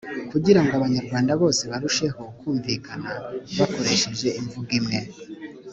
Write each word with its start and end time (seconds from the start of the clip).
kugira 0.31 0.59
ngo 0.63 0.71
abanyarwanda 0.79 1.31
bose 1.41 1.61
barusheho 1.71 2.21
kumvikana 2.39 3.11
bakoresheje 3.57 4.27
imvugo 4.39 4.71
imwe. 4.79 4.99